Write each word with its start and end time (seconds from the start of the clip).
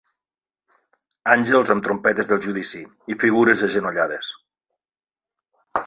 Àngels 1.33 1.73
amb 1.75 1.85
trompetes 1.89 2.31
del 2.33 2.43
judici 2.51 2.83
i 3.17 3.21
figures 3.25 3.65
agenollades 3.71 4.35